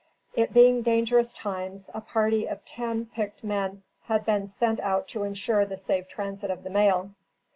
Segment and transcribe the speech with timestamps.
[0.33, 5.21] It being dangerous times, a party of ten picked men had been sent out to
[5.25, 7.11] insure the safe transit of the mail.